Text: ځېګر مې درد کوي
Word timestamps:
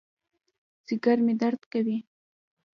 ځېګر 0.87 1.17
مې 1.25 1.33
درد 1.41 1.61
کوي 1.71 1.97